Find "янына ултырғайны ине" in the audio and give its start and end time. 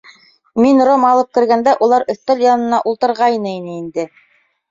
2.45-3.77